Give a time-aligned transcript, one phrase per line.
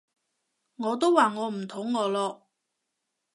[0.77, 2.49] 我都話我唔肚餓咯